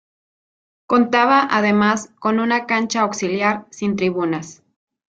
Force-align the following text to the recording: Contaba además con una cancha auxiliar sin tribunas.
Contaba 0.87 1.47
además 1.51 2.09
con 2.17 2.39
una 2.39 2.65
cancha 2.65 3.01
auxiliar 3.01 3.67
sin 3.69 3.95
tribunas. 3.95 4.63